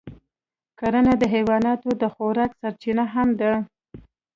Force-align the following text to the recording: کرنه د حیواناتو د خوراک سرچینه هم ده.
کرنه 0.79 1.13
د 1.21 1.23
حیواناتو 1.33 1.89
د 2.01 2.03
خوراک 2.13 2.51
سرچینه 2.61 3.05
هم 3.13 3.29
ده. 3.39 3.51